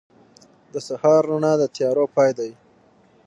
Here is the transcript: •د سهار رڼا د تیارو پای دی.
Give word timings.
•د 0.73 0.75
سهار 0.87 1.21
رڼا 1.29 1.53
د 1.61 1.63
تیارو 1.75 2.05
پای 2.15 2.31
دی. 2.37 2.51